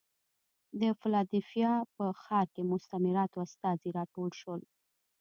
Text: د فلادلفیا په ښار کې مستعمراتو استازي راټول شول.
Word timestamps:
د 0.81 0.83
فلادلفیا 0.99 1.73
په 1.95 2.05
ښار 2.21 2.47
کې 2.53 2.61
مستعمراتو 2.71 3.37
استازي 3.45 3.89
راټول 3.97 4.29
شول. 4.39 4.61